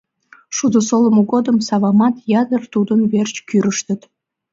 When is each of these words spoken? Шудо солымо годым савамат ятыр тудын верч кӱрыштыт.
Шудо 0.55 0.79
солымо 0.87 1.21
годым 1.31 1.57
савамат 1.67 2.15
ятыр 2.41 2.61
тудын 2.73 3.01
верч 3.11 3.35
кӱрыштыт. 3.49 4.01